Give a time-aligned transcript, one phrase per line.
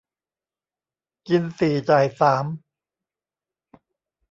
[1.27, 2.45] กินสี่จ่ายสาม